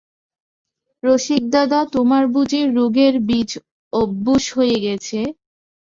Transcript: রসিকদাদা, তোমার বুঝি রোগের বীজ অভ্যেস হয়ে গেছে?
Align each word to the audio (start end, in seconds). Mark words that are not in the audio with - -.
রসিকদাদা, 1.03 1.79
তোমার 1.93 2.23
বুঝি 2.33 2.61
রোগের 2.77 3.13
বীজ 3.27 3.51
অভ্যেস 3.93 4.43
হয়ে 4.55 4.77
গেছে? 4.85 5.19